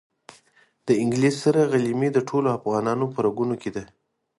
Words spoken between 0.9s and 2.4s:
انګلیس سره غلیمي د